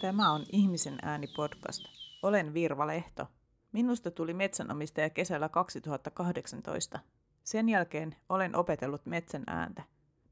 [0.00, 1.84] Tämä on Ihmisen ääni podcast.
[2.22, 3.26] Olen Virva Lehto.
[3.74, 6.98] Minusta tuli metsänomistaja kesällä 2018.
[7.42, 9.82] Sen jälkeen olen opetellut metsän ääntä.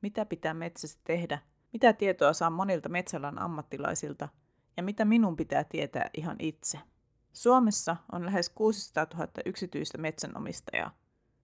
[0.03, 1.39] Mitä pitää metsässä tehdä,
[1.73, 4.29] mitä tietoa saa monilta metsäalan ammattilaisilta
[4.77, 6.79] ja mitä minun pitää tietää ihan itse.
[7.33, 10.97] Suomessa on lähes 600 000 yksityistä metsänomistajaa.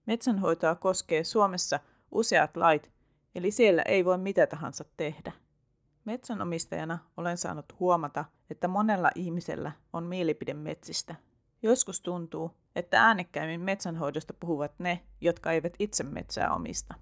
[0.05, 1.79] Metsänhoitoa koskee Suomessa
[2.11, 2.91] useat lait,
[3.35, 5.31] eli siellä ei voi mitä tahansa tehdä.
[6.05, 11.15] Metsänomistajana olen saanut huomata, että monella ihmisellä on mielipide metsistä.
[11.61, 16.93] Joskus tuntuu, että äänekkäimmin metsänhoidosta puhuvat ne, jotka eivät itse metsää omista.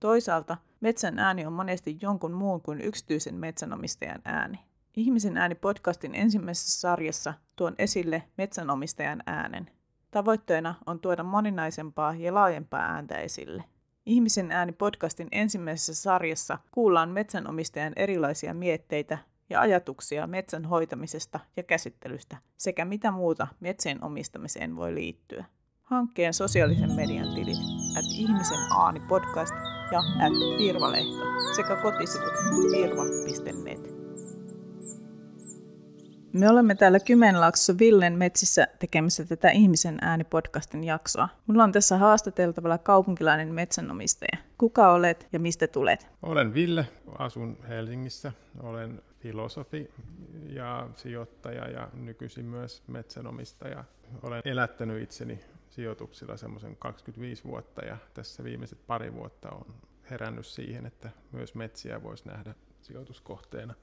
[0.00, 4.58] Toisaalta metsän ääni on monesti jonkun muun kuin yksityisen metsänomistajan ääni.
[4.96, 9.70] Ihmisen ääni podcastin ensimmäisessä sarjassa tuon esille metsänomistajan äänen.
[10.10, 13.64] Tavoitteena on tuoda moninaisempaa ja laajempaa ääntä esille.
[14.06, 19.18] Ihmisen ääni podcastin ensimmäisessä sarjassa kuullaan metsänomistajan erilaisia mietteitä
[19.52, 25.44] ja ajatuksia metsän hoitamisesta ja käsittelystä sekä mitä muuta metsien omistamiseen voi liittyä.
[25.82, 27.58] Hankkeen sosiaalisen median tilit
[27.98, 29.54] at ihmisen aani podcast
[29.92, 31.24] ja at Virvalehto
[31.56, 32.32] sekä kotisivut
[32.72, 34.01] virva.net.
[36.32, 41.28] Me olemme täällä Kymenlaaksossa Villen metsissä tekemässä tätä Ihmisen ääni-podcastin jaksoa.
[41.46, 44.38] Mulla on tässä haastateltavalla kaupunkilainen metsänomistaja.
[44.58, 46.08] Kuka olet ja mistä tulet?
[46.22, 46.88] Olen Ville,
[47.18, 48.32] asun Helsingissä.
[48.62, 49.90] Olen filosofi
[50.48, 53.84] ja sijoittaja ja nykyisin myös metsänomistaja.
[54.22, 59.74] Olen elättänyt itseni sijoituksilla semmoisen 25 vuotta ja tässä viimeiset pari vuotta on
[60.10, 63.74] herännyt siihen, että myös metsiä voisi nähdä sijoituskohteena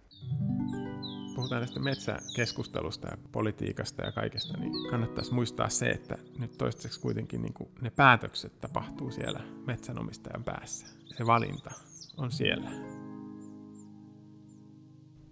[1.39, 7.41] puhutaan tästä metsäkeskustelusta ja politiikasta ja kaikesta, niin kannattaisi muistaa se, että nyt toistaiseksi kuitenkin
[7.41, 10.87] niin kuin ne päätökset tapahtuu siellä metsänomistajan päässä.
[11.17, 11.71] Se valinta
[12.17, 12.69] on siellä.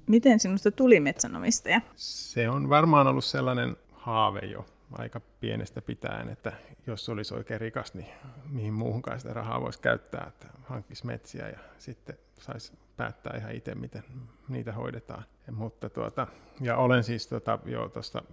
[0.08, 1.82] Miten sinusta tuli metsänomistaja?
[1.96, 6.54] Se on varmaan ollut sellainen haave jo aika pienestä pitäen, että
[6.88, 8.10] jos olisi oikein rikas, niin
[8.50, 13.76] mihin muuhunkaan sitä rahaa voisi käyttää, että hankkisi metsiä ja sitten saisi päättää ihan itse,
[13.76, 14.04] miten
[14.50, 15.24] niitä hoidetaan.
[15.52, 16.28] Mutta tuota,
[16.62, 18.24] ja olen siis tuota, jo tuosta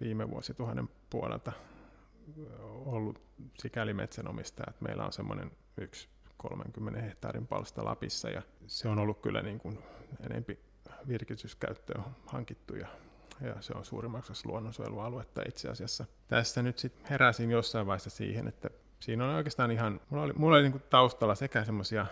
[0.00, 1.52] viime vuosituhannen puolelta
[2.84, 3.22] ollut
[3.58, 9.20] sikäli metsänomistaja, että meillä on semmoinen yksi 30 hehtaarin palsta Lapissa ja se on ollut
[9.20, 9.78] kyllä niin kuin
[10.26, 10.58] enempi
[11.08, 12.88] virkistyskäyttöön hankittu ja,
[13.40, 16.04] ja se on suurimmaksi luonnonsuojelualuetta itse asiassa.
[16.28, 18.70] Tässä nyt sitten heräsin jossain vaiheessa siihen, että
[19.00, 22.06] siinä on oikeastaan ihan, mulla oli, mulla oli niin kuin taustalla sekä semmoisia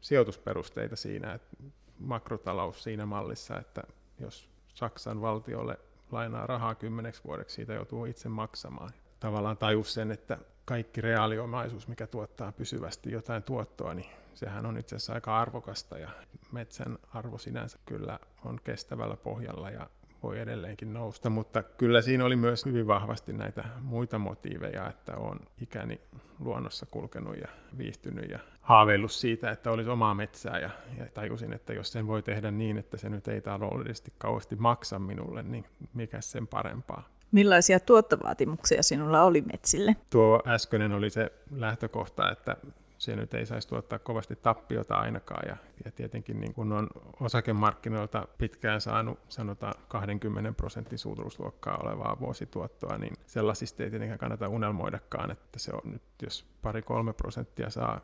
[0.00, 1.56] sijoitusperusteita siinä, että
[1.98, 3.82] makrotalous siinä mallissa, että
[4.20, 5.78] jos Saksan valtiolle
[6.12, 8.90] lainaa rahaa kymmeneksi vuodeksi, siitä joutuu itse maksamaan.
[9.20, 14.96] Tavallaan tajus sen, että kaikki reaaliomaisuus, mikä tuottaa pysyvästi jotain tuottoa, niin sehän on itse
[14.96, 16.10] asiassa aika arvokasta ja
[16.52, 19.90] metsän arvo sinänsä kyllä on kestävällä pohjalla ja
[20.22, 25.40] voi edelleenkin nousta, mutta kyllä siinä oli myös hyvin vahvasti näitä muita motiiveja, että on
[25.60, 26.00] ikäni
[26.38, 27.48] luonnossa kulkenut ja
[27.78, 32.22] viihtynyt ja haaveillut siitä, että olisi omaa metsää ja, ja tajusin, että jos sen voi
[32.22, 35.64] tehdä niin, että se nyt ei taloudellisesti kauheasti maksa minulle, niin
[35.94, 37.08] mikä sen parempaa.
[37.32, 39.96] Millaisia tuottovaatimuksia sinulla oli metsille?
[40.10, 42.56] Tuo äskeinen oli se lähtökohta, että
[42.98, 45.48] se nyt ei saisi tuottaa kovasti tappiota ainakaan.
[45.48, 46.88] Ja, ja tietenkin niin kun on
[47.20, 55.30] osakemarkkinoilta pitkään saanut sanotaan 20 prosentin suuruusluokkaa olevaa vuosituottoa, niin sellaisista ei tietenkään kannata unelmoidakaan,
[55.30, 58.00] että se on nyt, jos pari-kolme prosenttia saa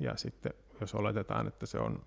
[0.00, 2.02] ja sitten jos oletetaan, että se on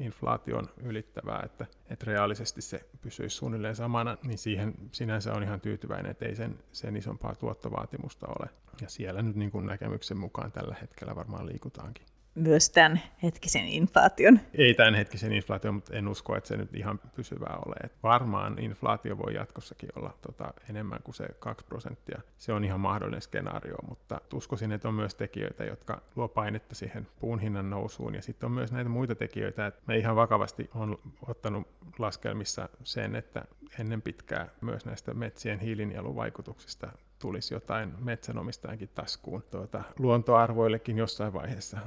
[0.00, 6.10] inflaation ylittävää, että, että reaalisesti se pysyisi suunnilleen samana, niin siihen sinänsä on ihan tyytyväinen,
[6.10, 8.50] että ei sen, sen isompaa tuottovaatimusta ole.
[8.80, 14.40] Ja siellä nyt niin kuin näkemyksen mukaan tällä hetkellä varmaan liikutaankin myös tämän hetkisen inflaation.
[14.54, 17.74] Ei tämän hetkisen inflaation, mutta en usko, että se nyt ihan pysyvää ole.
[17.84, 22.20] Et varmaan inflaatio voi jatkossakin olla tota enemmän kuin se 2 prosenttia.
[22.38, 27.06] Se on ihan mahdollinen skenaario, mutta uskoisin, että on myös tekijöitä, jotka luo painetta siihen
[27.20, 28.14] puun hinnan nousuun.
[28.14, 30.98] Ja sitten on myös näitä muita tekijöitä, että me ihan vakavasti on
[31.28, 31.68] ottanut
[31.98, 33.44] laskelmissa sen, että
[33.80, 41.78] ennen pitkää myös näistä metsien hiilinieluvaikutuksista tulisi jotain metsänomistajankin taskuun tuota, luontoarvoillekin jossain vaiheessa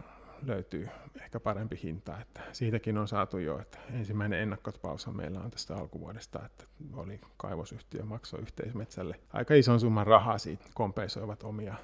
[0.48, 0.90] löytyy
[1.22, 2.22] ehkä parempi hinta.
[2.22, 6.64] Että siitäkin on saatu jo, että ensimmäinen ennakkotapaus meillä on tästä alkuvuodesta, että
[6.94, 11.76] oli kaivosyhtiö maksoi yhteismetsälle aika ison summan rahaa siitä, kompensoivat omia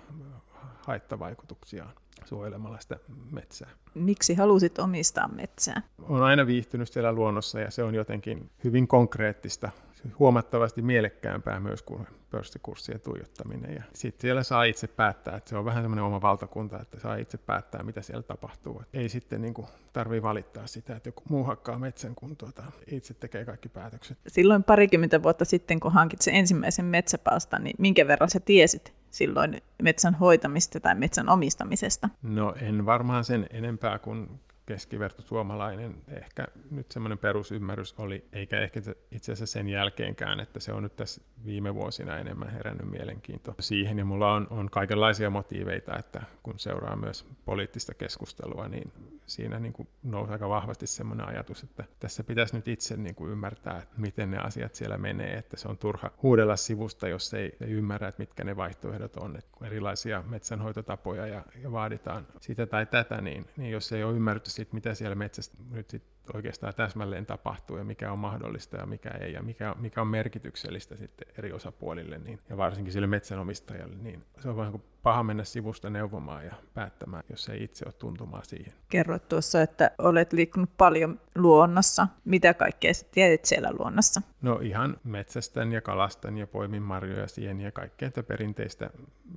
[0.79, 1.93] haittavaikutuksiaan
[2.25, 2.99] suojelemalla sitä
[3.31, 3.69] metsää.
[3.93, 5.81] Miksi halusit omistaa metsää?
[6.01, 9.71] Olen aina viihtynyt siellä luonnossa ja se on jotenkin hyvin konkreettista,
[10.19, 13.75] huomattavasti mielekkäämpää myös kuin pörssikurssien tuijottaminen.
[13.75, 17.15] Ja sitten siellä saa itse päättää, että se on vähän semmoinen oma valtakunta, että saa
[17.15, 18.81] itse päättää, mitä siellä tapahtuu.
[18.81, 19.53] Et ei sitten niin
[19.93, 24.17] tarvitse valittaa sitä, että joku muu hakkaa metsän, kun tuota, itse tekee kaikki päätökset.
[24.27, 29.61] Silloin parikymmentä vuotta sitten, kun hankit sen ensimmäisen metsäpalstan, niin minkä verran sä tiesit silloin
[29.81, 32.09] metsän hoitamista tai metsän omistamisesta?
[32.21, 34.39] No en varmaan sen enempää kuin
[34.69, 35.95] keskiverto suomalainen.
[36.07, 38.79] Ehkä nyt semmoinen perusymmärrys oli, eikä ehkä
[39.11, 43.97] itse asiassa sen jälkeenkään, että se on nyt tässä viime vuosina enemmän herännyt mielenkiinto siihen,
[43.97, 48.91] ja mulla on, on kaikenlaisia motiiveita, että kun seuraa myös poliittista keskustelua, niin
[49.29, 53.31] siinä niin kuin nousi aika vahvasti semmoinen ajatus, että tässä pitäisi nyt itse niin kuin
[53.31, 57.57] ymmärtää, että miten ne asiat siellä menee, että se on turha huudella sivusta, jos ei,
[57.61, 62.65] ei ymmärrä, että mitkä ne vaihtoehdot on, että kun erilaisia metsänhoitotapoja ja, ja vaaditaan sitä
[62.65, 66.03] tai tätä, niin, niin jos ei ole ymmärretty siitä, mitä siellä metsässä nyt sit
[66.33, 70.95] oikeastaan täsmälleen tapahtuu ja mikä on mahdollista ja mikä ei ja mikä, mikä on merkityksellistä
[70.95, 75.43] sitten eri osapuolille niin, ja varsinkin sille metsänomistajalle, niin se on vähän kuin paha mennä
[75.43, 78.73] sivusta neuvomaan ja päättämään, jos ei itse ole tuntumaan siihen.
[78.89, 82.07] Kerroit tuossa, että olet liikkunut paljon luonnossa.
[82.25, 84.21] Mitä kaikkea sä tiedät siellä luonnossa?
[84.41, 88.89] No ihan metsästän ja kalastan ja poimin marjoja, sieniä ja kaikkea perinteistä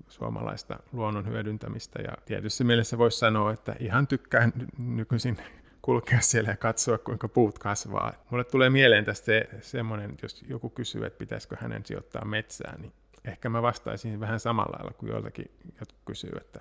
[0.09, 2.03] suomalaista luonnon hyödyntämistä.
[2.03, 5.39] Ja tietysti mielessä voisi sanoa, että ihan tykkään nykyisin
[5.83, 8.13] kulkea siellä ja katsoa, kuinka puut kasvaa.
[8.31, 12.93] Mulle tulee mieleen tästä se, semmoinen, jos joku kysyy, että pitäisikö hänen sijoittaa metsään, niin
[13.25, 15.51] ehkä mä vastaisin vähän samalla lailla kuin joiltakin
[15.81, 16.61] jotkut kysyy, että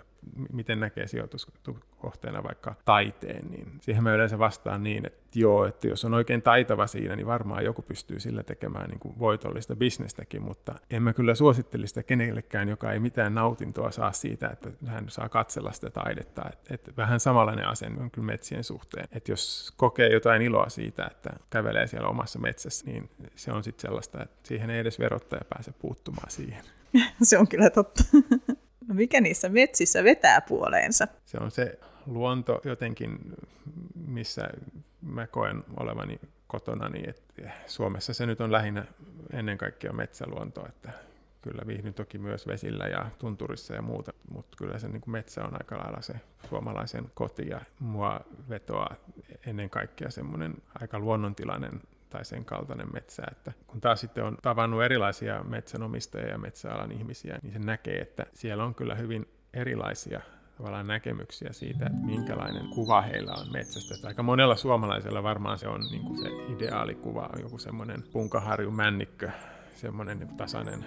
[0.52, 6.06] miten näkee sijoituskohteena vaikka taiteen, niin siihen mä yleensä vastaan niin, että joo, että jos
[6.06, 10.76] on oikein taitava siinä, niin varmaan joku pystyy sillä tekemään niin kuin voitollista bisnestäkin, mutta
[10.90, 15.30] en mä kyllä suosittele sitä kenellekään, joka ei mitään nautintoa saa siitä, että hän saa
[15.30, 16.42] katsella sitä taidetta.
[16.50, 19.08] Et, et vähän samanlainen asenne on kyllä metsien suhteen.
[19.12, 23.82] Että jos kokee jotain iloa siitä, että kävelee siellä omassa metsässä, niin se on sitten
[23.82, 26.64] sellaista, että siihen ei edes verottaja pääse puuttumaan siihen.
[27.22, 28.04] se on kyllä totta.
[28.92, 31.08] No mikä niissä metsissä vetää puoleensa?
[31.26, 33.20] Se on se luonto jotenkin,
[34.08, 34.50] missä
[35.02, 38.86] mä koen olevani kotona, niin että Suomessa se nyt on lähinnä
[39.34, 40.92] ennen kaikkea metsäluonto, että
[41.42, 45.44] kyllä viihdyn toki myös vesillä ja tunturissa ja muuta, mutta kyllä se niin kuin metsä
[45.44, 46.14] on aika lailla se
[46.50, 48.96] suomalaisen koti ja mua vetoaa
[49.46, 53.24] ennen kaikkea semmoinen aika luonnontilainen tai sen kaltainen metsä.
[53.32, 58.26] Että kun taas sitten on tavannut erilaisia metsänomistajia ja metsäalan ihmisiä, niin se näkee, että
[58.34, 60.22] siellä on kyllä hyvin erilaisia
[60.58, 63.96] tavallaan näkemyksiä siitä, että minkälainen kuva heillä on metsästä.
[63.96, 69.32] Että aika monella suomalaisella varmaan se on niin kuin se ideaalikuva, joku semmoinen punkaharju männikkö,
[69.76, 70.86] semmoinen niin tasainen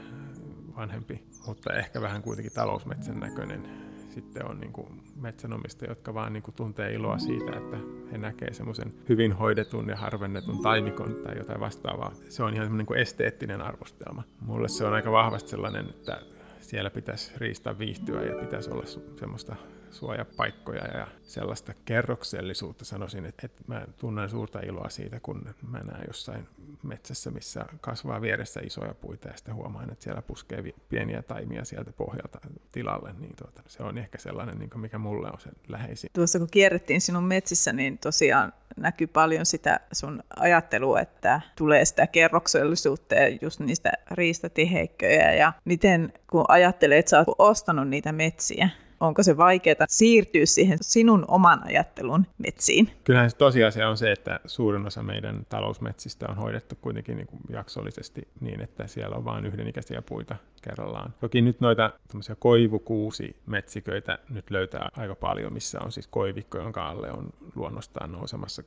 [0.76, 3.83] vanhempi, mutta ehkä vähän kuitenkin talousmetsän näköinen
[4.14, 7.76] sitten on niin kuin metsänomistajia, jotka vaan niin kuin tuntee iloa siitä, että
[8.12, 12.12] he näkee semmoisen hyvin hoidetun ja harvennetun taimikon tai jotain vastaavaa.
[12.28, 14.22] Se on ihan semmoinen niin esteettinen arvostelma.
[14.40, 16.20] Mulle se on aika vahvasti sellainen, että
[16.60, 18.84] siellä pitäisi riistä viihtyä ja pitäisi olla
[19.18, 19.56] semmoista
[19.94, 22.84] suojapaikkoja ja sellaista kerroksellisuutta.
[22.84, 26.48] Sanoisin, että, että mä tunnen suurta iloa siitä, kun mä näen jossain
[26.82, 31.92] metsässä, missä kasvaa vieressä isoja puita ja sitten huomaan, että siellä puskee pieniä taimia sieltä
[31.92, 32.40] pohjalta
[32.72, 36.10] tilalle, niin tuota, se on ehkä sellainen, niin mikä mulle on se läheisin.
[36.12, 42.06] Tuossa kun kierrettiin sinun metsissä, niin tosiaan näkyy paljon sitä sun ajattelua, että tulee sitä
[42.06, 48.68] kerroksellisuutta ja just niistä riistatiheikköjä ja miten kun ajattelee, että sä oot ostanut niitä metsiä,
[49.06, 52.90] onko se vaikeaa siirtyä siihen sinun oman ajattelun metsiin?
[53.04, 57.40] Kyllähän se tosiasia on se, että suurin osa meidän talousmetsistä on hoidettu kuitenkin niin kuin
[57.50, 61.14] jaksollisesti niin, että siellä on vain yhdenikäisiä puita kerrallaan.
[61.20, 61.90] Toki nyt noita
[62.38, 68.62] koivukuusi metsiköitä nyt löytää aika paljon, missä on siis koivikko, jonka alle on luonnostaan nousemassa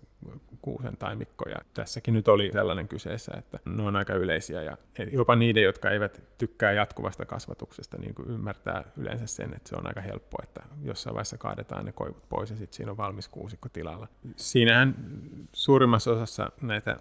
[0.68, 1.50] kuusen taimikko.
[1.50, 4.78] Ja tässäkin nyt oli sellainen kyseessä, että ne on aika yleisiä ja
[5.12, 9.88] jopa niiden, jotka eivät tykkää jatkuvasta kasvatuksesta, niin kuin ymmärtää yleensä sen, että se on
[9.88, 13.70] aika helppo, että jossain vaiheessa kaadetaan ne koivut pois ja sitten siinä on valmis kuusikko
[13.70, 14.08] tilalla.
[14.36, 14.96] Siinähän
[15.54, 16.98] suurimmassa osassa näitä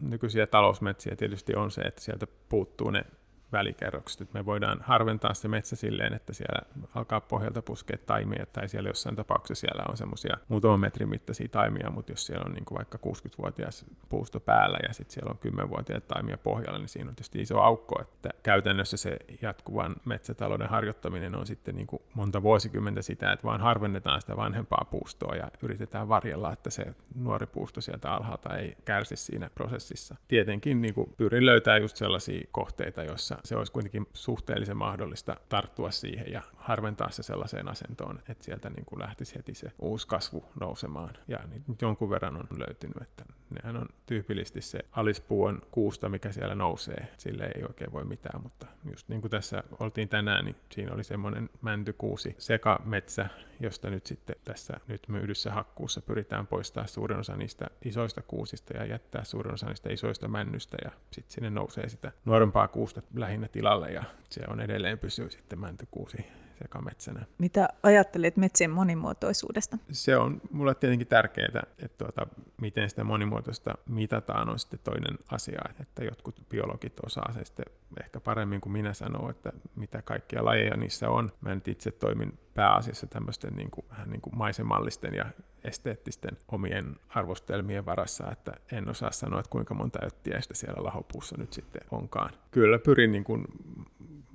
[0.00, 3.04] nykyisiä talousmetsiä tietysti on se, että sieltä puuttuu ne
[3.52, 4.20] välikerrokset.
[4.20, 6.62] Että me voidaan harventaa se metsä silleen, että siellä
[6.94, 11.90] alkaa pohjalta puskea taimia, tai siellä jossain tapauksessa siellä on semmoisia muutaman metrin mittaisia taimia,
[11.90, 16.14] mutta jos siellä on niin kuin vaikka 60-vuotias puusto päällä ja sitten siellä on 10-vuotiaita
[16.14, 21.46] taimia pohjalla, niin siinä on tietysti iso aukko, että käytännössä se jatkuvan metsätalouden harjoittaminen on
[21.46, 26.52] sitten niin kuin monta vuosikymmentä sitä, että vaan harvennetaan sitä vanhempaa puustoa ja yritetään varjella,
[26.52, 30.16] että se nuori puusto sieltä alhaalta ei kärsi siinä prosessissa.
[30.28, 35.90] Tietenkin niin kuin pyrin löytää just sellaisia kohteita, joissa se olisi kuitenkin suhteellisen mahdollista tarttua
[35.90, 40.44] siihen ja harventaa se sellaiseen asentoon, että sieltä niin kuin lähtisi heti se uusi kasvu
[40.60, 41.14] nousemaan.
[41.28, 46.32] Ja niin jonkun verran on löytynyt, että nehän on tyypillisesti se alispuu on kuusta, mikä
[46.32, 47.08] siellä nousee.
[47.18, 51.04] Sille ei oikein voi mitään, mutta just niin kuin tässä oltiin tänään, niin siinä oli
[51.04, 53.28] semmoinen mäntykuusi sekametsä,
[53.60, 58.84] josta nyt sitten tässä nyt myydyssä hakkuussa pyritään poistaa suurin osa niistä isoista kuusista ja
[58.84, 63.92] jättää suurin osa niistä isoista männystä ja sitten sinne nousee sitä nuorempaa kuusta lähinnä tilalle
[63.92, 66.26] ja se on edelleen pysyy sitten mäntykuusi
[66.62, 67.26] sekametsänä.
[67.38, 69.78] Mitä ajattelet metsien monimuotoisuudesta?
[69.92, 72.26] Se on mulle tietenkin tärkeää, että tuota,
[72.60, 77.66] miten sitä monimuotoista mitataan on sitten toinen asia, että jotkut biologit osaa se sitten
[78.00, 81.32] ehkä paremmin kuin minä sanoo, että mitä kaikkia lajeja niissä on.
[81.40, 85.24] Mä nyt itse toimin pääasiassa tämmöisten niin kuin, vähän niin kuin maisemallisten ja
[85.64, 91.52] esteettisten omien arvostelmien varassa, että en osaa sanoa, että kuinka monta öttiäistä siellä lahopuussa nyt
[91.52, 92.30] sitten onkaan.
[92.50, 93.44] Kyllä pyrin niin kuin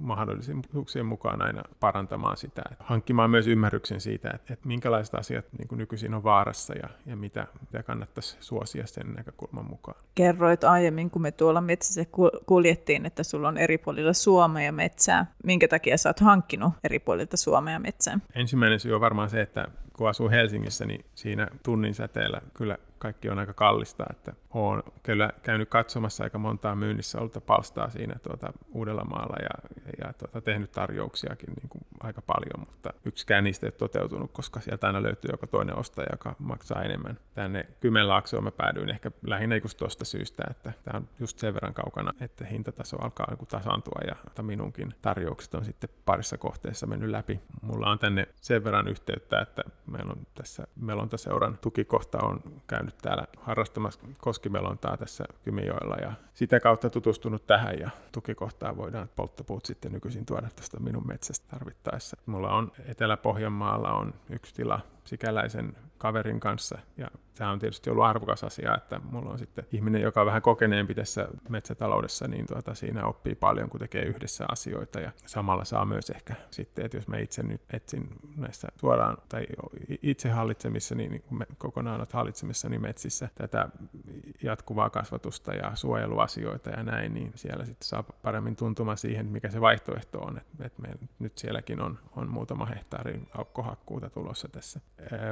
[0.05, 5.79] mahdollisuuksien mukaan aina parantamaan sitä, hankkimaan myös ymmärryksen siitä, että, että minkälaiset asiat niin kuin
[5.79, 9.97] nykyisin on vaarassa ja, ja mitä, mitä kannattaisi suosia sen näkökulman mukaan.
[10.15, 12.05] Kerroit aiemmin, kun me tuolla metsässä
[12.45, 15.25] kuljettiin, että sulla on eri puolilla Suomea metsää.
[15.43, 18.19] Minkä takia sä oot hankkinut eri puolilta Suomea metsää?
[18.35, 23.29] Ensimmäinen syy on varmaan se, että kun asuu Helsingissä, niin siinä tunnin säteellä kyllä kaikki
[23.29, 28.53] on aika kallista, että olen kyllä käynyt katsomassa aika montaa myynnissä olta palstaa siinä tuota
[28.74, 33.77] Uudellamaalla ja, ja tuota, tehnyt tarjouksiakin niin kuin aika paljon, mutta yksikään niistä ei ole
[33.77, 37.19] toteutunut, koska sieltä aina löytyy joka toinen ostaja, joka maksaa enemmän.
[37.33, 41.74] Tänne Kymenlaaksoon mä päädyin ehkä lähinnä just tuosta syystä, että tämä on just sen verran
[41.74, 47.39] kaukana, että hintataso alkaa niin tasaantua ja minunkin tarjoukset on sitten parissa kohteessa mennyt läpi.
[47.62, 53.25] Mulla on tänne sen verran yhteyttä, että meillä on tässä Melontaseuran tukikohta on käynyt täällä
[53.38, 60.25] harrastamassa koskimelontaa tässä Kymijoella ja sitä kautta tutustunut tähän ja tukikohtaa voidaan polttopuut sitten nykyisin
[60.25, 61.57] tuoda tästä minun metsästä
[61.96, 62.18] tarvittaessa.
[62.25, 66.78] Mulla on Etelä-Pohjanmaalla on yksi tila sikäläisen kaverin kanssa.
[66.98, 70.42] Ja tämä on tietysti ollut arvokas asia, että mulla on sitten ihminen, joka on vähän
[70.42, 75.00] kokeneempi tässä metsätaloudessa, niin tuota, siinä oppii paljon, kun tekee yhdessä asioita.
[75.00, 79.46] Ja samalla saa myös ehkä sitten, että jos mä itse nyt etsin näissä suoraan tai
[80.02, 81.24] itse hallitsemissa, niin, niin
[81.58, 83.70] kokonaan olet hallitsemissa niin metsissä tätä
[84.44, 89.62] jatkuvaa kasvatusta ja suojeluasioita ja näin, niin siellä sitten saa paremmin tuntuma siihen, mikä se
[89.62, 90.38] vaihtoehto on.
[90.38, 94.80] Että et meillä nyt sielläkin on, on muutama hehtaarin aukkohakkuuta tulossa tässä.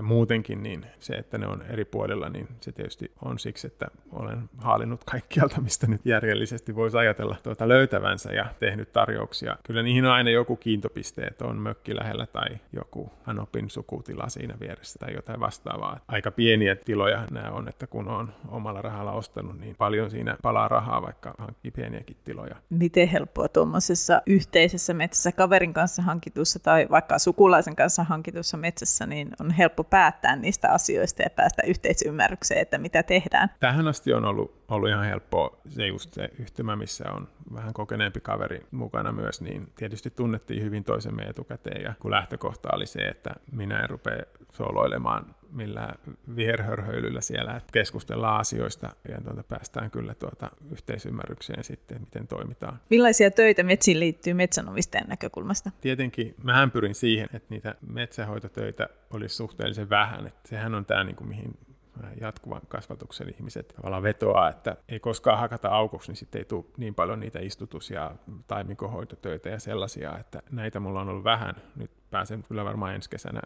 [0.02, 4.50] Muutenkin niin se, että ne on eri puolilla, niin se tietysti on siksi, että olen
[4.58, 9.58] haalinnut kaikkialta, mistä nyt järjellisesti voisi ajatella tuota löytävänsä ja tehnyt tarjouksia.
[9.64, 14.56] Kyllä niihin on aina joku kiintopiste, että on mökki lähellä tai joku Hanopin sukutila siinä
[14.60, 16.00] vieressä tai jotain vastaavaa.
[16.08, 20.68] Aika pieniä tiloja nämä on, että kun on omalla rahalla ostanut, niin paljon siinä palaa
[20.68, 22.56] rahaa, vaikka hankkii pieniäkin tiloja.
[22.70, 29.30] Miten helppoa tuommoisessa yhteisessä metsässä kaverin kanssa hankitussa tai vaikka sukulaisen kanssa hankitussa metsässä, niin
[29.40, 33.50] on helppo päättää niistä asioista ja päästä yhteisymmärrykseen, että mitä tehdään.
[33.60, 38.20] Tähän asti on ollut, ollut ihan helppoa se just se yhtymä, missä on vähän kokeneempi
[38.20, 43.30] kaveri mukana myös, niin tietysti tunnettiin hyvin toisemme etukäteen ja kun lähtökohta oli se, että
[43.52, 45.96] minä en rupea soloilemaan millään
[46.36, 52.80] viherhörhöilyllä siellä, että keskustellaan asioista ja tuota, päästään kyllä tuota yhteisymmärrykseen sitten, miten toimitaan.
[52.90, 55.72] Millaisia töitä metsiin liittyy metsänomistajan näkökulmasta?
[55.82, 60.28] Tietenkin mähän pyrin siihen, että niitä metsähoitotöitä olisi suhteellisen vähän.
[60.28, 61.58] Että sehän on tämä, niin kuin, mihin
[62.22, 66.96] jatkuvan kasvatuksen ihmiset tavallaan vetoaa, että ei koskaan hakata aukoksi, niin sitten ei tule niin
[66.96, 68.16] paljon niitä istutus- ja
[68.48, 71.56] taimikohoitotöitä ja sellaisia, että näitä mulla on ollut vähän.
[71.76, 73.42] Nyt pääsen kyllä varmaan ensi kesänä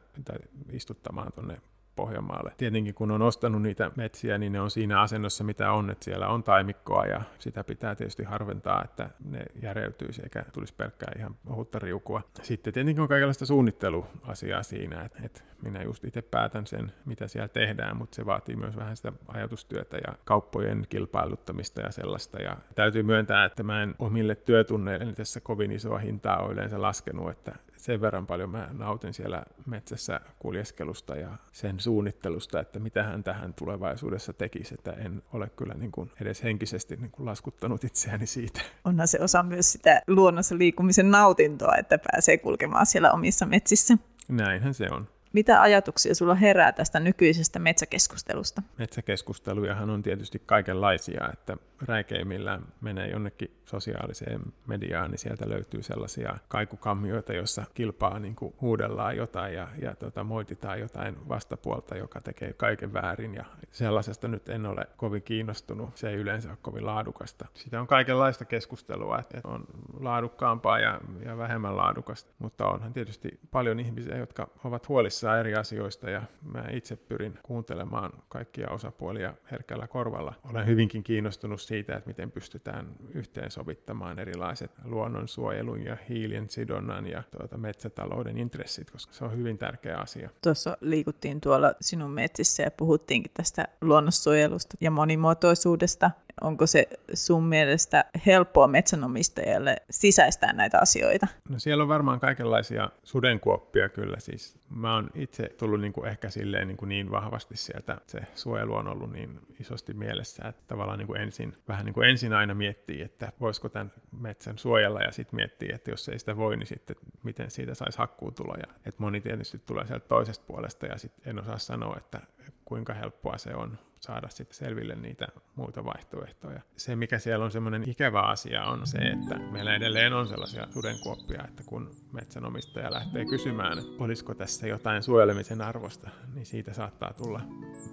[0.71, 1.57] istuttamaan tuonne
[1.97, 2.51] Pohjanmaalle.
[2.57, 6.27] Tietenkin kun on ostanut niitä metsiä, niin ne on siinä asennossa, mitä on, että siellä
[6.27, 11.79] on taimikkoa ja sitä pitää tietysti harventaa, että ne järeytyisi eikä tulisi pelkkää ihan ohutta
[11.79, 12.21] riukua.
[12.41, 17.47] Sitten tietenkin on kaikenlaista suunnitteluasiaa siinä, että, että minä just itse päätän sen, mitä siellä
[17.47, 22.41] tehdään, mutta se vaatii myös vähän sitä ajatustyötä ja kauppojen kilpailuttamista ja sellaista.
[22.41, 27.31] Ja täytyy myöntää, että mä en omille työtunneille tässä kovin isoa hintaa ole yleensä laskenut,
[27.31, 33.23] että sen verran paljon mä nautin siellä metsässä kuljeskelusta ja sen suunnittelusta, että mitä hän
[33.23, 38.25] tähän tulevaisuudessa tekisi, että en ole kyllä niin kuin edes henkisesti niin kuin laskuttanut itseäni
[38.25, 38.61] siitä.
[38.85, 43.97] Onhan se osa myös sitä luonnossa liikumisen nautintoa, että pääsee kulkemaan siellä omissa metsissä.
[44.27, 45.07] Näinhän se on.
[45.33, 48.61] Mitä ajatuksia sulla herää tästä nykyisestä metsäkeskustelusta?
[48.77, 57.33] Metsäkeskustelujahan on tietysti kaikenlaisia, että räikeimmillään menee jonnekin sosiaaliseen mediaan, niin sieltä löytyy sellaisia kaikukammioita,
[57.33, 62.93] joissa kilpaa niin kuin huudellaan jotain ja, ja tota, moititaan jotain vastapuolta, joka tekee kaiken
[62.93, 65.97] väärin ja sellaisesta nyt en ole kovin kiinnostunut.
[65.97, 67.45] Se ei yleensä ole kovin laadukasta.
[67.53, 69.65] Sitä on kaikenlaista keskustelua, että on
[69.99, 76.09] laadukkaampaa ja, ja vähemmän laadukasta, mutta onhan tietysti paljon ihmisiä, jotka ovat huolissaan eri asioista
[76.09, 76.21] ja
[76.53, 80.33] mä itse pyrin kuuntelemaan kaikkia osapuolia herkällä korvalla.
[80.51, 87.57] Olen hyvinkin kiinnostunut siitä, että miten pystytään yhteensovittamaan erilaiset luonnonsuojelun ja hiilien sidonnan ja tuota
[87.57, 90.29] metsätalouden intressit, koska se on hyvin tärkeä asia.
[90.43, 98.05] Tuossa liikuttiin tuolla sinun metsissä ja puhuttiinkin tästä luonnonsuojelusta ja monimuotoisuudesta onko se sun mielestä
[98.25, 101.27] helppoa metsänomistajalle sisäistää näitä asioita?
[101.49, 104.19] No siellä on varmaan kaikenlaisia sudenkuoppia kyllä.
[104.19, 108.19] Siis mä oon itse tullut niin kuin ehkä silleen niin, kuin niin vahvasti sieltä, se
[108.35, 112.33] suojelu on ollut niin isosti mielessä, että tavallaan niin kuin ensin, vähän niin kuin ensin
[112.33, 116.57] aina miettii, että voisiko tämän metsän suojella ja sitten miettii, että jos ei sitä voi,
[116.57, 118.67] niin sitten miten siitä saisi hakkuutuloja.
[118.85, 122.21] Et moni tietysti tulee sieltä toisesta puolesta ja sitten en osaa sanoa, että
[122.65, 126.61] kuinka helppoa se on saada sitten selville niitä muita vaihtoehtoja.
[126.77, 131.43] Se, mikä siellä on semmoinen ikävä asia, on se, että meillä edelleen on sellaisia sudenkuoppia,
[131.47, 137.41] että kun metsänomistaja lähtee kysymään, että olisiko tässä jotain suojelemisen arvosta, niin siitä saattaa tulla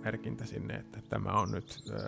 [0.05, 1.99] merkintä sinne, että tämä on nyt öö,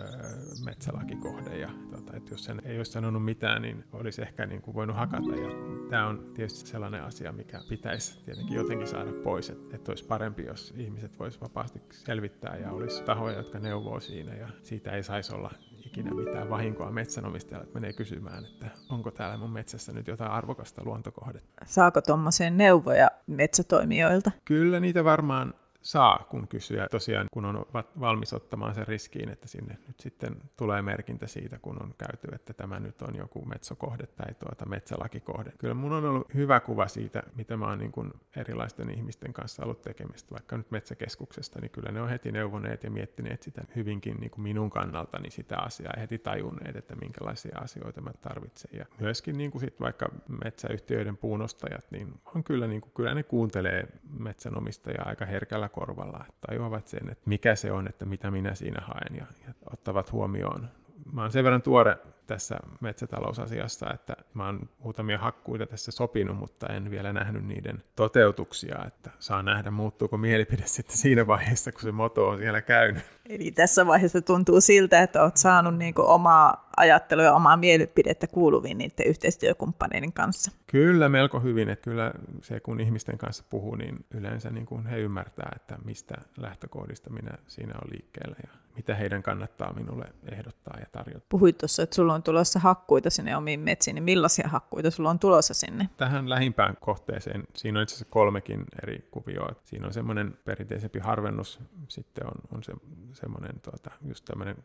[0.65, 4.75] metsälakikohde ja tota, että jos sen ei olisi sanonut mitään, niin olisi ehkä niin kuin
[4.75, 5.35] voinut hakata.
[5.35, 5.49] Ja
[5.89, 10.45] tämä on tietysti sellainen asia, mikä pitäisi tietenkin jotenkin saada pois, että, että olisi parempi,
[10.45, 15.35] jos ihmiset voisivat vapaasti selvittää ja olisi tahoja, jotka neuvoo siinä ja siitä ei saisi
[15.35, 15.51] olla
[15.99, 20.81] ikinä mitään vahinkoa metsänomistajalle, että menee kysymään, että onko täällä mun metsässä nyt jotain arvokasta
[20.85, 21.65] luontokohdetta.
[21.65, 24.31] Saako tuommoiseen neuvoja metsätoimijoilta?
[24.45, 26.87] Kyllä niitä varmaan saa, kun kysyä.
[26.91, 27.65] Tosiaan, kun on
[27.99, 32.53] valmis ottamaan sen riskiin, että sinne nyt sitten tulee merkintä siitä, kun on käyty, että
[32.53, 35.51] tämä nyt on joku metsokohde tai tuota metsälakikohde.
[35.57, 39.63] Kyllä mun on ollut hyvä kuva siitä, mitä mä oon niin kuin erilaisten ihmisten kanssa
[39.63, 44.17] ollut tekemistä, vaikka nyt metsäkeskuksesta, niin kyllä ne on heti neuvoneet ja miettineet sitä hyvinkin
[44.19, 48.71] niin kuin minun kannaltani sitä asiaa ja heti tajunneet, että minkälaisia asioita mä tarvitsen.
[48.73, 50.09] Ja myöskin niin kuin sit vaikka
[50.43, 53.87] metsäyhtiöiden puunostajat, niin on kyllä, niin kuin, kyllä ne kuuntelee
[54.19, 58.81] metsänomistajaa aika herkällä korvalla, että tajuavat sen, että mikä se on, että mitä minä siinä
[58.81, 60.69] haen ja, ja ottavat huomioon.
[61.13, 66.67] Mä oon sen verran tuore tässä metsätalousasiassa, että mä oon muutamia hakkuita tässä sopinut, mutta
[66.67, 71.91] en vielä nähnyt niiden toteutuksia, että saa nähdä muuttuuko mielipide sitten siinä vaiheessa, kun se
[71.91, 73.03] moto on siellä käynyt.
[73.29, 78.77] Eli tässä vaiheessa tuntuu siltä, että oot saanut niin omaa ajattelua ja omaa mielipidettä kuuluviin
[78.77, 80.51] niiden yhteistyökumppaneiden kanssa.
[80.67, 81.69] Kyllä, melko hyvin.
[81.69, 82.11] Että kyllä
[82.41, 87.31] se, kun ihmisten kanssa puhuu, niin yleensä niin kuin he ymmärtää, että mistä lähtökohdista minä
[87.47, 91.25] siinä on liikkeellä ja mitä heidän kannattaa minulle ehdottaa ja tarjota.
[91.29, 95.19] Puhuit tuossa, että sulla on tulossa hakkuita sinne omiin metsiin, niin millaisia hakkuita sulla on
[95.19, 95.89] tulossa sinne?
[95.97, 99.51] Tähän lähimpään kohteeseen, siinä on itse asiassa kolmekin eri kuvioa.
[99.63, 102.73] Siinä on semmoinen perinteisempi harvennus, sitten on, on se,
[103.13, 104.55] semmoinen tuota, just tämmöinen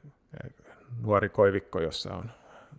[0.45, 0.51] eh,
[1.01, 2.31] nuori koivikko, jossa on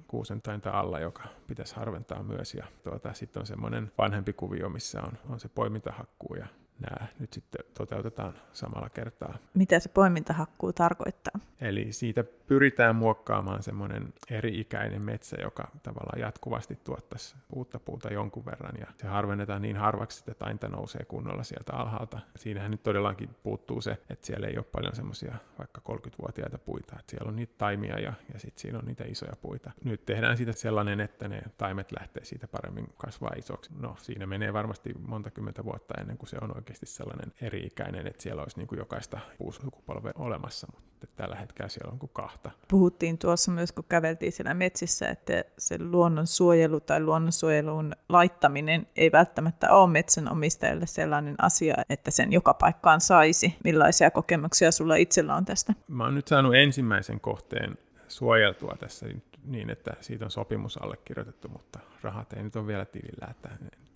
[0.08, 2.54] kuusen tainta alla, joka pitäisi harventaa myös.
[2.54, 6.48] Ja tuota, sitten on semmoinen vanhempi kuvio, missä on, on se poimintahakkuu ja
[6.80, 9.38] nämä nyt sitten toteutetaan samalla kertaa.
[9.54, 11.40] Mitä se poimintahakkuu tarkoittaa?
[11.64, 18.76] Eli siitä pyritään muokkaamaan semmoinen eri-ikäinen metsä, joka tavallaan jatkuvasti tuottaisi uutta puuta jonkun verran.
[18.80, 22.20] Ja se harvennetaan niin harvaksi, että tainta nousee kunnolla sieltä alhaalta.
[22.36, 26.96] Siinähän nyt todellakin puuttuu se, että siellä ei ole paljon semmoisia vaikka 30-vuotiaita puita.
[27.00, 29.72] Että siellä on niitä taimia ja, ja sitten siinä on niitä isoja puita.
[29.84, 33.72] Nyt tehdään siitä sellainen, että ne taimet lähtee siitä paremmin kasvaa isoksi.
[33.80, 38.24] No siinä menee varmasti monta kymmentä vuotta ennen kuin se on oikeasti sellainen eri-ikäinen, että
[38.24, 42.52] siellä olisi niin kuin jokaista puusukupolvea olemassa, mutta tällä hetkellä siellä on kuin kahta.
[42.68, 49.72] Puhuttiin tuossa myös, kun käveltiin siellä metsissä, että se luonnonsuojelu tai luonnonsuojelun laittaminen ei välttämättä
[49.72, 53.56] ole metsänomistajalle sellainen asia, että sen joka paikkaan saisi.
[53.64, 55.74] Millaisia kokemuksia sulla itsellä on tästä?
[55.88, 59.06] Mä oon nyt saanut ensimmäisen kohteen suojeltua tässä
[59.46, 63.50] niin, että siitä on sopimus allekirjoitettu, mutta rahat ei nyt ole vielä tilillä, että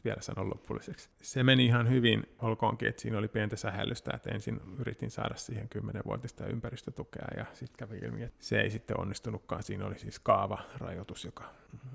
[0.06, 1.10] vielä sano lopulliseksi.
[1.22, 5.70] Se meni ihan hyvin, olkoonkin, että siinä oli pientä sähellystä, että ensin yritin saada siihen
[5.76, 9.64] 10-vuotista ympäristötukea ja sitten kävi ilmi, että se ei sitten onnistunutkaan.
[9.64, 11.44] Siinä oli siis kaavarajoitus, joka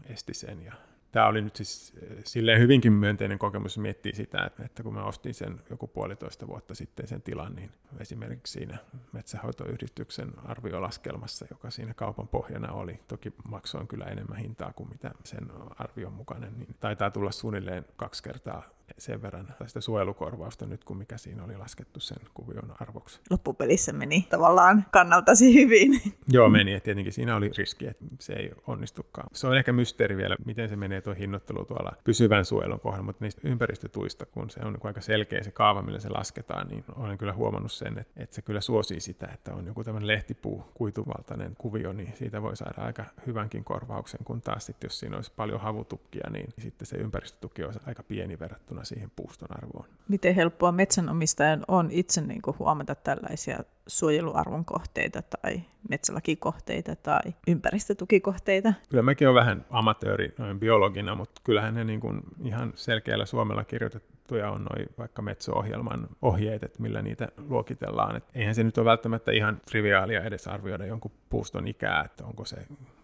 [0.04, 0.72] esti sen ja
[1.12, 5.34] tämä oli nyt siis eh, silleen hyvinkin myönteinen kokemus, miettii sitä, että kun mä ostin
[5.34, 7.70] sen joku puolitoista vuotta sitten sen tilan, niin
[8.00, 8.78] esimerkiksi siinä
[9.12, 15.50] metsähoitoyhdistyksen arviolaskelmassa, joka siinä kaupan pohjana oli, toki maksoin kyllä enemmän hintaa kuin mitä sen
[15.78, 18.62] arvion mukainen, niin taitaa tulla suunnilleen kaksi kertaa
[18.98, 23.20] sen verran sitä suojelukorvausta nyt, kuin mikä siinä oli laskettu sen kuvion arvoksi.
[23.30, 26.00] Loppupelissä meni tavallaan kannaltasi hyvin.
[26.28, 26.72] Joo, meni.
[26.72, 29.28] Et tietenkin siinä oli riski, että se ei onnistukaan.
[29.32, 33.24] Se on ehkä mysteeri vielä, miten se menee tuo hinnoittelu tuolla pysyvän suojelun kohdalla, mutta
[33.24, 37.32] niistä ympäristötuista, kun se on aika selkeä se kaava, millä se lasketaan, niin olen kyllä
[37.32, 41.92] huomannut sen, että, että se kyllä suosii sitä, että on joku tämmöinen lehtipuu, kuituvaltainen kuvio,
[41.92, 46.30] niin siitä voi saada aika hyvänkin korvauksen, kun taas sitten, jos siinä olisi paljon havutukkia,
[46.30, 49.88] niin sitten se ympäristötuki olisi aika pieni verrattuna siihen puuston arvoon.
[50.08, 58.72] Miten helppoa metsänomistajan on itse niin kuin huomata tällaisia suojeluarvon kohteita tai metsälakikohteita tai ympäristötukikohteita?
[58.88, 63.64] Kyllä mäkin olen vähän amatööri noin biologina, mutta kyllähän ne niin kuin ihan selkeällä suomella
[63.64, 68.16] kirjoitettuja on noin vaikka metso-ohjelman ohjeet, että millä niitä luokitellaan.
[68.16, 72.44] Et eihän se nyt ole välttämättä ihan triviaalia edes arvioida jonkun puuston ikää, että onko
[72.44, 72.56] se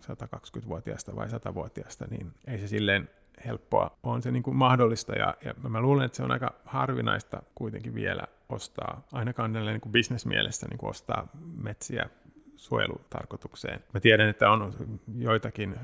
[0.03, 3.11] 120-vuotiaasta vai 100-vuotiaasta, niin ei se silleen
[3.47, 7.43] helppoa on se niin kuin mahdollista ja, ja mä luulen, että se on aika harvinaista
[7.55, 11.29] kuitenkin vielä ostaa, ainakaan niin kuin bisnesmielessä niin kuin ostaa
[11.63, 12.11] metsiä
[12.57, 13.85] suojelutarkoitukseen.
[13.95, 14.75] Mä tiedän, että on
[15.19, 15.77] joitakin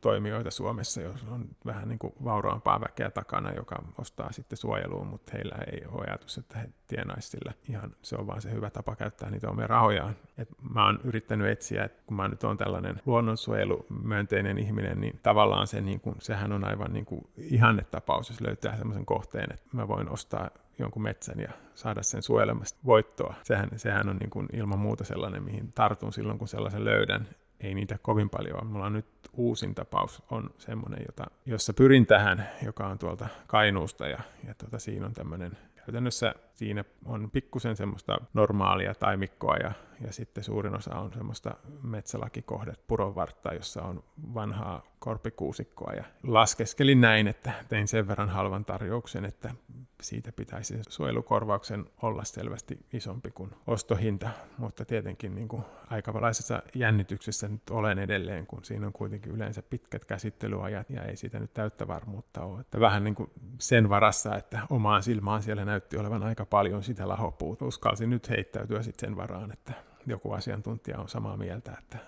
[0.00, 5.32] toimijoita Suomessa, jos on vähän niin kuin vauraampaa väkeä takana, joka ostaa sitten suojeluun, mutta
[5.34, 7.52] heillä ei ole ajatus, että he tienaisivat sillä.
[7.68, 10.16] Ihan se on vaan se hyvä tapa käyttää niitä omia rahojaan.
[10.38, 15.66] Et mä oon yrittänyt etsiä, että kun mä nyt on tällainen luonnonsuojelumyönteinen ihminen, niin tavallaan
[15.66, 19.88] se, niin kuin, sehän on aivan niin kuin ihannetapaus, jos löytää sellaisen kohteen, että mä
[19.88, 23.34] voin ostaa jonkun metsän ja saada sen suojelemasta voittoa.
[23.42, 27.28] Sehän, sehän on niin kuin ilman muuta sellainen, mihin tartun silloin, kun sellaisen löydän
[27.60, 28.70] ei niitä kovin paljon ole.
[28.70, 34.06] Mulla on nyt uusin tapaus on semmoinen, jota, jossa pyrin tähän, joka on tuolta Kainuusta
[34.06, 35.52] ja, ja tuota, siinä on tämmöinen
[35.86, 42.86] käytännössä siinä on pikkusen semmoista normaalia taimikkoa ja, ja sitten suurin osa on semmoista metsälakikohdet
[42.86, 49.54] puronvartta, jossa on vanhaa korpikuusikkoa ja laskeskelin näin, että tein sen verran halvan tarjouksen, että
[50.02, 57.70] siitä pitäisi suojelukorvauksen olla selvästi isompi kuin ostohinta, mutta tietenkin niin kuin aikavalaisessa jännityksessä nyt
[57.70, 62.44] olen edelleen, kun siinä on kuitenkin yleensä pitkät käsittelyajat ja ei siitä nyt täyttä varmuutta
[62.44, 62.60] ole.
[62.60, 67.08] Että vähän niin kuin sen varassa, että omaan silmään siellä näytti olevan aika paljon sitä
[67.08, 67.64] lahopuuta.
[67.64, 69.72] Uskalsin nyt heittäytyä sitten sen varaan, että
[70.06, 71.98] joku asiantuntija on samaa mieltä, että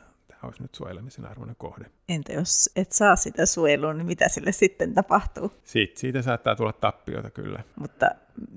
[0.46, 1.90] olisi nyt suojelemisen arvoinen kohde.
[2.08, 5.52] Entä jos et saa sitä suojelua, niin mitä sille sitten tapahtuu?
[5.64, 7.64] Siitä, siitä saattaa tulla tappioita kyllä.
[7.76, 8.10] Mutta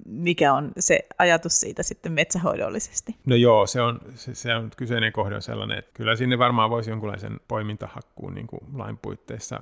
[0.05, 3.15] mikä on se ajatus siitä sitten metsähoidollisesti?
[3.25, 6.69] No joo, se on, se, se on kyseinen kohde on sellainen, että kyllä sinne varmaan
[6.69, 9.59] voisi jonkunlaisen poimintahakkuun niin kuin lain puitteissa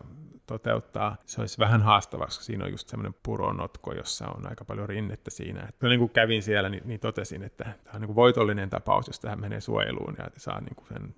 [0.47, 1.15] toteuttaa.
[1.25, 5.31] Se olisi vähän haastavaksi, koska siinä on just semmoinen puronotko, jossa on aika paljon rinnettä
[5.31, 5.65] siinä.
[5.69, 9.07] Että niin kuin kävin siellä, niin, niin totesin, että tämä on niin kuin voitollinen tapaus,
[9.07, 11.15] jos tähän menee suojeluun ja saa niin kuin sen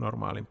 [0.00, 0.46] normaalin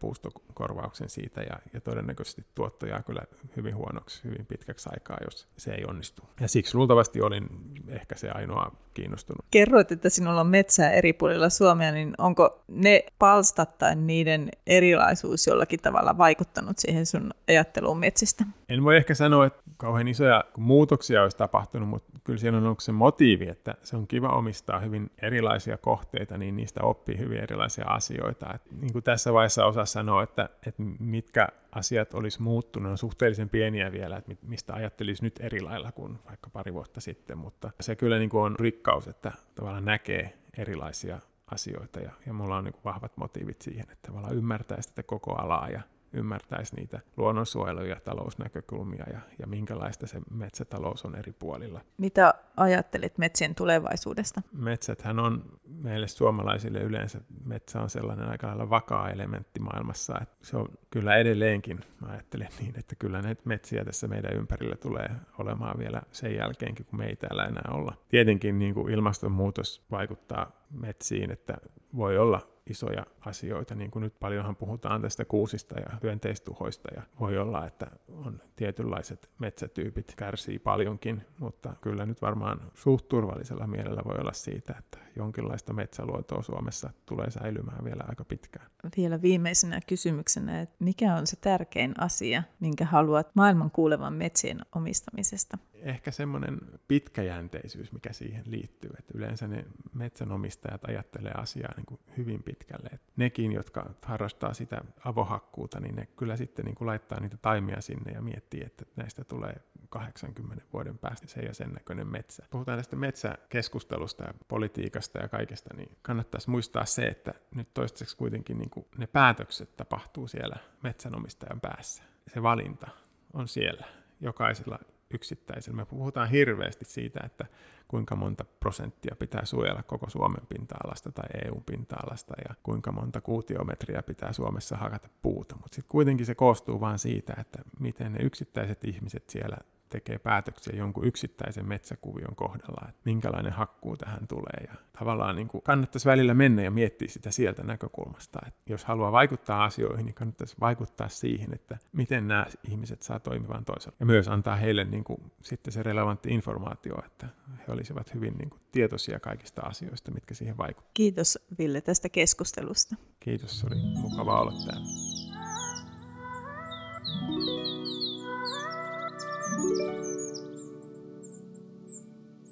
[0.56, 3.22] puustokorvauksen siitä ja, ja todennäköisesti tuotto jää kyllä
[3.56, 6.24] hyvin huonoksi hyvin pitkäksi aikaa, jos se ei onnistu.
[6.40, 7.50] Ja siksi luultavasti olin
[7.88, 9.46] ehkä se ainoa kiinnostunut.
[9.52, 15.48] Kerroit, että sinulla on metsää eri puolilla Suomea, niin onko ne palstat tai niiden erilaisuus
[15.48, 18.46] jollakin tavalla vaikuttanut siihen sun ajatteluun metsistä?
[18.70, 22.80] En voi ehkä sanoa, että kauhean isoja muutoksia olisi tapahtunut, mutta kyllä siinä on ollut
[22.80, 27.86] se motiivi, että se on kiva omistaa hyvin erilaisia kohteita, niin niistä oppii hyvin erilaisia
[27.88, 28.54] asioita.
[28.54, 33.50] Et niin kuin tässä vaiheessa osaa sanoa, että, että mitkä asiat olisi muuttunut, on suhteellisen
[33.50, 37.96] pieniä vielä, että mistä ajattelisi nyt eri lailla kuin vaikka pari vuotta sitten, mutta se
[37.96, 41.20] kyllä niin kuin on rikkaus, että tavallaan näkee erilaisia
[41.52, 45.36] asioita ja, ja mulla on niin kuin vahvat motiivit siihen, että tavallaan ymmärtää sitä koko
[45.36, 45.82] alaa ja
[46.14, 51.82] ymmärtäisi niitä luonnonsuojelu- ja talousnäkökulmia ja, ja minkälaista se metsätalous on eri puolilla.
[51.98, 54.42] Mitä ajattelit metsien tulevaisuudesta?
[54.52, 60.58] Metsäthän on meille suomalaisille yleensä, metsä on sellainen aika lailla vakaa elementti maailmassa, että se
[60.58, 65.80] on kyllä edelleenkin, mä ajattelen niin, että kyllä näitä metsiä tässä meidän ympärillä tulee olemaan
[65.80, 67.94] vielä sen jälkeenkin, kun me ei täällä enää olla.
[68.10, 71.58] Tietenkin niin kuin ilmastonmuutos vaikuttaa metsiin, että
[71.96, 77.38] voi olla isoja asioita, niin kuin nyt paljonhan puhutaan tästä kuusista ja hyönteistuhoista, ja voi
[77.38, 84.16] olla, että on tietynlaiset metsätyypit kärsii paljonkin, mutta kyllä nyt varmaan suht turvallisella mielellä voi
[84.20, 88.66] olla siitä, että jonkinlaista metsäluontoa Suomessa tulee säilymään vielä aika pitkään.
[88.98, 95.58] Vielä viimeisenä kysymyksenä, että mikä on se tärkein asia, minkä haluat maailman kuulevan metsien omistamisesta?
[95.74, 96.58] Ehkä semmoinen
[96.88, 98.92] pitkäjänteisyys, mikä siihen liittyy.
[99.00, 102.90] Että yleensä ne metsänomistajat ajattelee asiaa niin kuin hyvin pitkälle.
[102.94, 107.82] Että nekin, jotka harrastaa sitä avohakkuuta, niin ne kyllä sitten niin kuin laittaa niitä taimia
[107.82, 109.56] sinne ja miettii, että näistä tulee
[109.90, 112.44] 80 vuoden päästä se ja sen näköinen metsä.
[112.50, 118.58] Puhutaan tästä metsäkeskustelusta ja politiikasta ja kaikesta, niin kannattaisi muistaa se, että nyt toistaiseksi kuitenkin
[118.58, 122.04] niin kuin ne päätökset tapahtuu siellä metsänomistajan päässä.
[122.28, 122.88] Se valinta
[123.34, 123.86] on siellä
[124.22, 124.80] jokaisella
[125.16, 125.76] yksittäisen.
[125.76, 127.46] Me puhutaan hirveästi siitä, että
[127.88, 134.34] kuinka monta prosenttia pitää suojella koko Suomen pinta-alasta tai EU-pinta-alasta ja kuinka monta kuutiometriä pitää
[134.34, 135.56] Suomessa hakata puuta.
[135.56, 139.58] Mutta sitten kuitenkin se koostuu vain siitä, että miten ne yksittäiset ihmiset siellä
[139.90, 144.68] tekee päätöksiä jonkun yksittäisen metsäkuvion kohdalla, että minkälainen hakkuu tähän tulee.
[144.68, 148.40] Ja tavallaan niin kuin kannattaisi välillä mennä ja miettiä sitä sieltä näkökulmasta.
[148.48, 153.66] Että jos haluaa vaikuttaa asioihin, niin kannattaisi vaikuttaa siihen, että miten nämä ihmiset saa toimivan
[153.66, 153.96] toisella.
[154.00, 157.28] Ja myös antaa heille niin kuin sitten se relevantti informaatio, että
[157.68, 160.92] he olisivat hyvin niin kuin tietoisia kaikista asioista, mitkä siihen vaikuttavat.
[160.94, 162.96] Kiitos Ville tästä keskustelusta.
[163.20, 164.86] Kiitos, oli mukava olla täällä.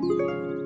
[0.00, 0.57] thank you